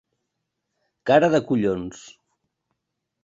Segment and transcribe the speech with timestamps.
[1.11, 1.99] Cara de collons.